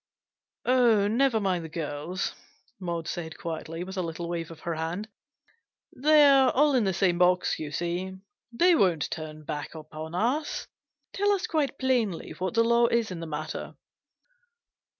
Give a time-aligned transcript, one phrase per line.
[0.65, 2.33] "Oh, never mind the girls/'
[2.79, 5.07] Maud said, quietly, with a little wave of her hand.
[5.93, 8.17] "They're all in the same box, you see.
[8.51, 10.65] They won't turn back upon us.
[11.13, 13.75] Tell us quite plainly what the law is in the matter."